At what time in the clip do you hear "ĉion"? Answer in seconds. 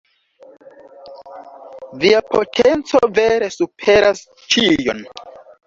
4.57-5.09